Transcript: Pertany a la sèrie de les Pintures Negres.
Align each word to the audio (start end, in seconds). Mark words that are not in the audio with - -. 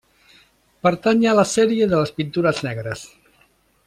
Pertany 0.87 1.21
a 1.31 1.35
la 1.39 1.45
sèrie 1.51 1.87
de 1.91 1.99
les 2.01 2.13
Pintures 2.21 2.63
Negres. 2.69 3.05